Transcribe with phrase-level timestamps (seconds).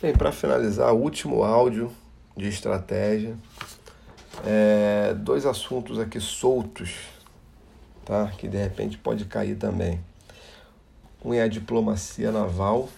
[0.00, 1.90] Bem, para finalizar, último áudio
[2.36, 3.36] de estratégia.
[4.46, 7.00] É, dois assuntos aqui soltos,
[8.04, 8.28] tá?
[8.38, 9.98] Que de repente pode cair também.
[11.24, 12.88] Um é a diplomacia naval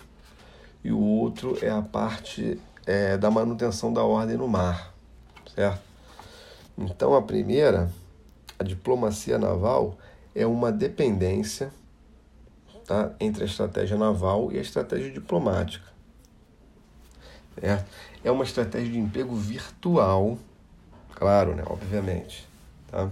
[0.84, 4.92] e o outro é a parte é, da manutenção da ordem no mar,
[5.56, 5.80] certo?
[6.76, 7.90] Então a primeira,
[8.58, 9.96] a diplomacia naval,
[10.34, 11.72] é uma dependência
[12.84, 15.88] tá, entre a estratégia naval e a estratégia diplomática.
[17.58, 17.90] Certo?
[18.22, 20.38] É uma estratégia de emprego virtual,
[21.14, 21.62] claro, né?
[21.66, 22.48] Obviamente.
[22.90, 23.08] Tá?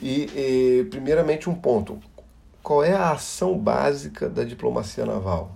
[0.00, 2.00] E, e, primeiramente, um ponto:
[2.62, 5.52] qual é a ação básica da diplomacia naval?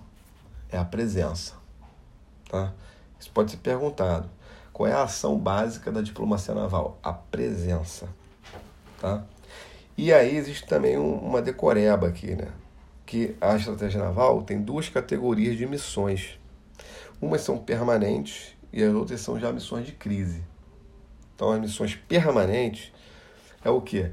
[0.71, 1.55] É a presença.
[2.51, 2.73] Tá?
[3.19, 4.29] Isso pode ser perguntado.
[4.73, 6.99] Qual é a ação básica da diplomacia naval?
[7.03, 8.09] A presença.
[9.01, 9.23] Tá?
[9.97, 12.49] E aí existe também uma decoreba aqui, né?
[13.07, 16.39] Que a estratégia naval tem duas categorias de missões.
[17.21, 20.43] Umas são permanentes e as outras são já missões de crise.
[21.35, 22.93] Então as missões permanentes
[23.65, 24.11] é o que?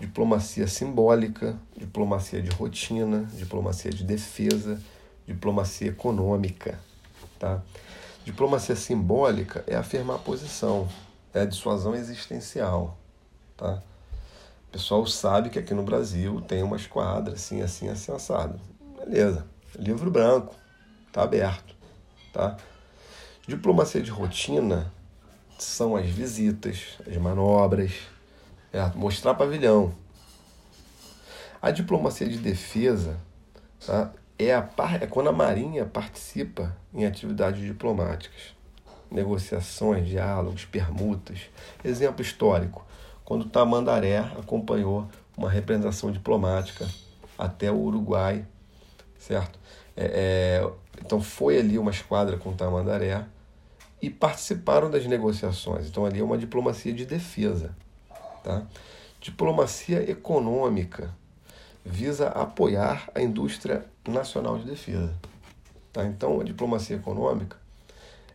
[0.00, 4.80] Diplomacia simbólica, diplomacia de rotina, diplomacia de defesa,
[5.26, 6.78] diplomacia econômica.
[7.38, 7.62] Tá?
[8.24, 10.88] Diplomacia simbólica é afirmar a posição,
[11.32, 12.98] é a dissuasão existencial.
[13.56, 13.82] Tá?
[14.68, 18.60] O pessoal sabe que aqui no Brasil tem uma esquadra assim, assim, assim, assado.
[18.98, 19.46] Beleza.
[19.78, 20.54] Livro branco.
[21.12, 21.75] Tá aberto.
[22.36, 22.54] Tá?
[23.48, 24.92] Diplomacia de rotina
[25.58, 27.92] são as visitas, as manobras,
[28.70, 29.94] é mostrar pavilhão.
[31.62, 33.18] A diplomacia de defesa
[33.86, 34.12] tá?
[34.38, 35.02] é, a par...
[35.02, 38.54] é quando a Marinha participa em atividades diplomáticas,
[39.10, 41.40] negociações, diálogos, permutas.
[41.82, 42.84] Exemplo histórico:
[43.24, 46.86] quando Tamandaré acompanhou uma representação diplomática
[47.38, 48.44] até o Uruguai,
[49.18, 49.58] certo?
[49.96, 50.70] É, é,
[51.04, 53.24] então foi ali uma esquadra com Tamandaré
[54.02, 55.86] e participaram das negociações.
[55.86, 57.74] Então ali é uma diplomacia de defesa,
[58.42, 58.62] tá?
[59.20, 61.10] Diplomacia econômica
[61.84, 65.14] visa apoiar a indústria nacional de defesa,
[65.92, 66.04] tá?
[66.04, 67.56] Então a diplomacia econômica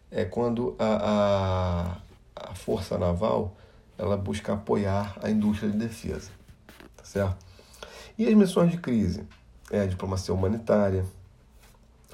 [0.09, 1.97] é quando a,
[2.35, 3.55] a, a força naval
[3.97, 6.31] ela busca apoiar a indústria de defesa,
[6.97, 7.37] tá certo?
[8.17, 9.23] E as missões de crise?
[9.71, 11.05] É a diplomacia humanitária,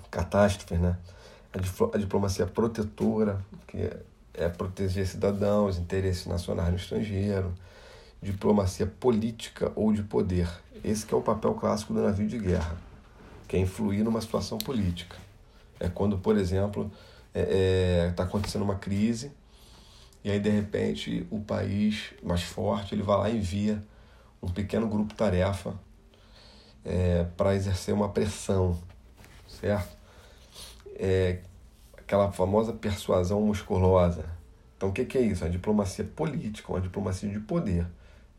[0.09, 0.97] catástrofes, né?
[1.53, 3.89] A, diplomacia protetora, que
[4.33, 7.53] é proteger cidadãos, interesses nacionais no estrangeiro,
[8.21, 10.49] diplomacia política ou de poder.
[10.83, 12.77] Esse que é o papel clássico do navio de guerra,
[13.47, 15.15] que é influir numa situação política.
[15.79, 16.91] É quando, por exemplo,
[17.33, 19.31] está é, é, tá acontecendo uma crise
[20.27, 23.81] e aí, de repente, o país mais forte ele vai lá e envia
[24.41, 25.73] um pequeno grupo tarefa
[26.83, 28.77] é, para exercer uma pressão,
[29.47, 29.96] certo?
[30.97, 31.39] É,
[31.97, 34.25] aquela famosa persuasão musculosa.
[34.75, 35.43] Então, o que, que é isso?
[35.43, 37.85] A diplomacia política, uma diplomacia de poder.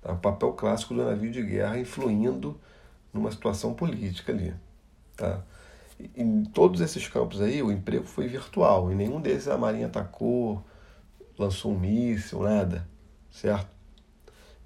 [0.00, 0.12] Tá?
[0.12, 2.58] O papel clássico do navio de guerra influindo
[3.12, 4.54] numa situação política ali.
[5.16, 5.42] Tá?
[6.16, 8.90] Em todos esses campos aí, o emprego foi virtual.
[8.92, 10.64] Em nenhum desses a Marinha atacou,
[11.36, 12.86] lançou um míssil, nada,
[13.30, 13.68] certo?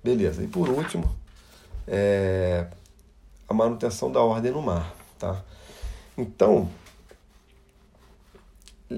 [0.05, 0.43] Beleza.
[0.43, 1.11] E por último,
[1.87, 2.67] é
[3.49, 5.43] a manutenção da ordem no mar, tá?
[6.17, 6.69] Então,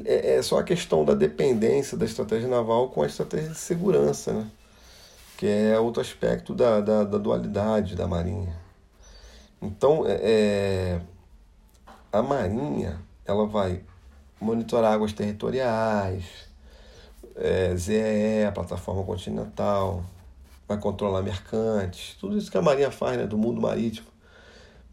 [0.05, 4.33] é, é só a questão da dependência da estratégia naval com a estratégia de segurança,
[4.33, 4.47] né?
[5.37, 8.57] que é outro aspecto da, da, da dualidade da Marinha.
[9.61, 11.01] Então, é, é
[12.13, 13.83] a Marinha ela vai
[14.41, 16.25] monitorar águas territoriais,
[17.35, 20.05] é, ZEE, a plataforma continental,
[20.69, 24.07] vai controlar mercantes, tudo isso que a Marinha faz né, do mundo marítimo.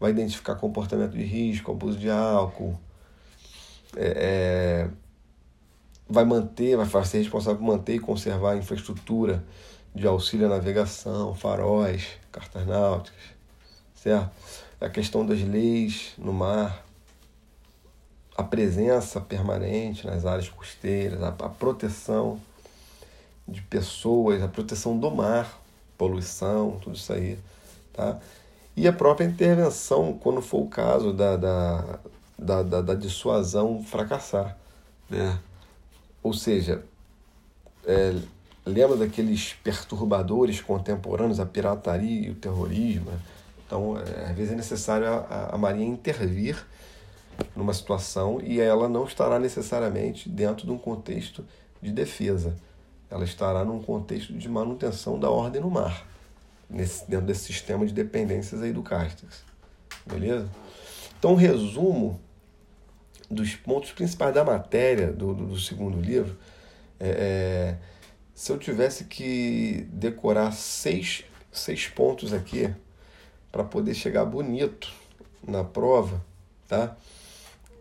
[0.00, 2.76] Vai identificar comportamento de risco, abuso de álcool,
[3.96, 4.90] é, é,
[6.08, 9.44] vai manter, vai ser responsável por manter e conservar a infraestrutura
[9.94, 13.20] de auxílio à navegação, faróis, cartas náuticas,
[13.94, 14.30] certo?
[14.80, 16.84] A questão das leis no mar,
[18.36, 22.40] a presença permanente nas áreas costeiras, a, a proteção
[23.46, 25.60] de pessoas, a proteção do mar,
[25.98, 27.38] poluição, tudo isso aí,
[27.92, 28.18] tá?
[28.74, 31.98] E a própria intervenção, quando for o caso da, da,
[32.42, 34.56] da, da, da dissuasão fracassar,
[35.08, 35.38] né?
[36.22, 36.84] Ou seja,
[37.84, 38.14] é,
[38.64, 43.10] lembra daqueles perturbadores contemporâneos, a pirataria e o terrorismo?
[43.10, 43.18] Né?
[43.66, 46.64] Então, é, às vezes é necessário a, a Marinha intervir
[47.56, 51.44] numa situação e ela não estará necessariamente dentro de um contexto
[51.80, 52.56] de defesa.
[53.10, 56.06] Ela estará num contexto de manutenção da ordem no mar,
[56.70, 59.42] nesse, dentro desse sistema de dependências aí do Castex.
[60.06, 60.48] Beleza?
[61.18, 62.20] Então, resumo
[63.32, 66.36] dos pontos principais da matéria do, do, do segundo livro,
[67.00, 67.76] é, é,
[68.34, 72.72] se eu tivesse que decorar seis, seis pontos aqui
[73.50, 74.92] para poder chegar bonito
[75.46, 76.24] na prova,
[76.68, 76.96] tá?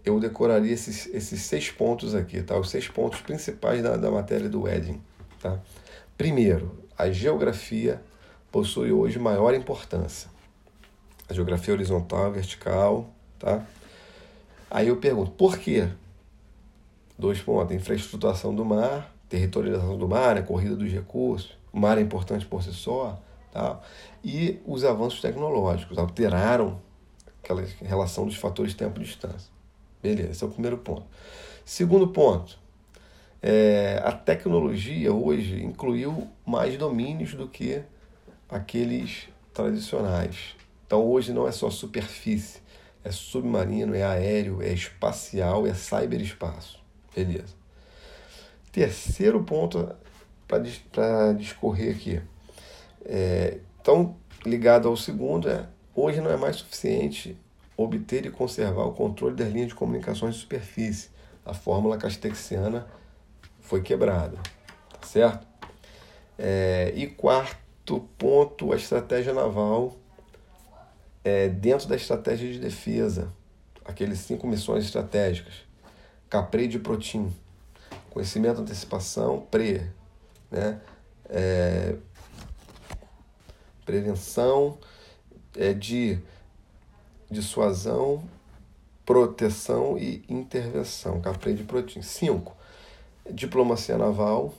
[0.03, 2.57] Eu decoraria esses, esses seis pontos aqui, tá?
[2.57, 5.00] Os seis pontos principais da, da matéria do Edding,
[5.42, 5.59] tá?
[6.18, 8.01] Primeiro, a geografia
[8.51, 10.30] possui hoje maior importância.
[11.30, 13.09] A geografia horizontal, vertical,
[13.39, 13.65] tá?
[14.71, 15.89] Aí eu pergunto, por quê?
[17.19, 22.01] Dois pontos, infraestruturação do mar, territorialização do mar, né, corrida dos recursos, o mar é
[22.01, 23.21] importante por si só,
[23.51, 23.81] tá?
[24.23, 26.79] e os avanços tecnológicos alteraram
[27.44, 29.51] aquela relação dos fatores tempo e distância.
[30.01, 31.06] Beleza, esse é o primeiro ponto.
[31.65, 32.57] Segundo ponto,
[33.41, 37.81] é, a tecnologia hoje incluiu mais domínios do que
[38.50, 40.56] aqueles tradicionais.
[40.88, 42.61] Então hoje não é só superfície,
[43.03, 46.80] é submarino, é aéreo, é espacial, é cyberespaço.
[47.15, 47.56] Beleza.
[48.71, 49.89] Terceiro ponto
[50.48, 52.21] para discorrer aqui.
[53.06, 54.15] É, então,
[54.45, 57.38] ligado ao segundo, é hoje não é mais suficiente
[57.75, 61.09] obter e conservar o controle das linhas de comunicações de superfície.
[61.45, 62.88] A fórmula castexiana
[63.59, 64.38] foi quebrada,
[65.00, 65.48] tá certo?
[66.38, 69.98] É, e quarto ponto, a estratégia naval
[71.23, 73.31] é, dentro da estratégia de defesa,
[73.85, 75.53] aqueles cinco missões estratégicas,
[76.29, 77.33] CAPRE de Protim,
[78.09, 79.81] conhecimento, antecipação, pre,
[80.50, 80.79] né?
[81.29, 81.95] É,
[83.85, 84.77] prevenção
[85.56, 86.19] é, de
[87.29, 88.24] dissuasão,
[89.06, 92.01] proteção e intervenção, CAPRE de Protim.
[92.01, 92.56] Cinco,
[93.29, 94.53] diplomacia naval,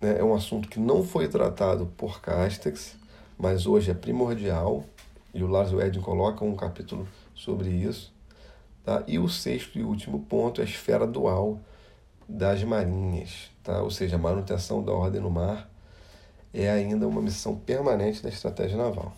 [0.00, 0.18] né?
[0.18, 2.96] é um assunto que não foi tratado por Castex,
[3.38, 4.84] mas hoje é primordial,
[5.36, 8.12] e o Lars Wedding coloca um capítulo sobre isso.
[8.82, 9.04] Tá?
[9.06, 11.60] E o sexto e último ponto é a esfera dual
[12.28, 13.82] das marinhas, tá?
[13.82, 15.70] ou seja, a manutenção da ordem no mar
[16.52, 19.12] é ainda uma missão permanente da estratégia naval.